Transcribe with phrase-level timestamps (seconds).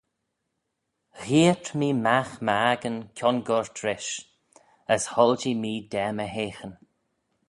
[1.23, 4.11] Gheayrt mee magh my accan kiongoyrt rish:
[4.93, 6.73] as hoilshee mee da my heaghyn.